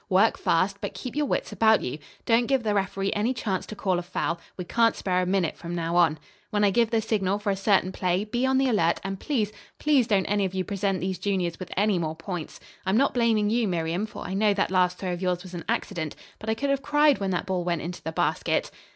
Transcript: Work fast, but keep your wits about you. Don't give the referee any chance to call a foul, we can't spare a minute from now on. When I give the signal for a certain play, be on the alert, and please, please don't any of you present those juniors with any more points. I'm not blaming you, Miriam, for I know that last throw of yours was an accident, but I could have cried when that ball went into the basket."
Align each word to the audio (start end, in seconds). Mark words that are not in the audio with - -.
Work 0.09 0.35
fast, 0.39 0.77
but 0.81 0.95
keep 0.95 1.15
your 1.15 1.27
wits 1.27 1.51
about 1.51 1.83
you. 1.83 1.99
Don't 2.25 2.47
give 2.47 2.63
the 2.63 2.73
referee 2.73 3.13
any 3.13 3.35
chance 3.35 3.67
to 3.67 3.75
call 3.75 3.99
a 3.99 4.01
foul, 4.01 4.39
we 4.57 4.65
can't 4.65 4.95
spare 4.95 5.21
a 5.21 5.27
minute 5.27 5.55
from 5.55 5.75
now 5.75 5.95
on. 5.95 6.17
When 6.49 6.63
I 6.63 6.71
give 6.71 6.89
the 6.89 7.03
signal 7.03 7.37
for 7.37 7.51
a 7.51 7.55
certain 7.55 7.91
play, 7.91 8.23
be 8.23 8.43
on 8.43 8.57
the 8.57 8.67
alert, 8.67 8.99
and 9.03 9.19
please, 9.19 9.51
please 9.77 10.07
don't 10.07 10.25
any 10.25 10.43
of 10.45 10.55
you 10.55 10.63
present 10.63 11.01
those 11.01 11.19
juniors 11.19 11.59
with 11.59 11.69
any 11.77 11.99
more 11.99 12.15
points. 12.15 12.59
I'm 12.83 12.97
not 12.97 13.13
blaming 13.13 13.51
you, 13.51 13.67
Miriam, 13.67 14.07
for 14.07 14.23
I 14.25 14.33
know 14.33 14.55
that 14.55 14.71
last 14.71 14.97
throw 14.97 15.13
of 15.13 15.21
yours 15.21 15.43
was 15.43 15.53
an 15.53 15.65
accident, 15.69 16.15
but 16.39 16.49
I 16.49 16.55
could 16.55 16.71
have 16.71 16.81
cried 16.81 17.19
when 17.19 17.29
that 17.29 17.45
ball 17.45 17.63
went 17.63 17.83
into 17.83 18.01
the 18.01 18.11
basket." 18.11 18.71